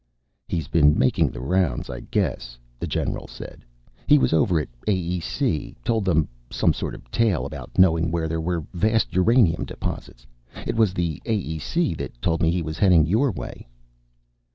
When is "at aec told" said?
4.59-6.05